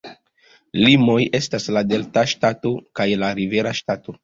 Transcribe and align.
Limoj 0.85 1.17
estas 1.41 1.69
la 1.77 1.85
Delta 1.91 2.25
Ŝtato 2.33 2.73
kaj 3.01 3.09
la 3.25 3.33
Rivera 3.41 3.79
Ŝtato. 3.85 4.19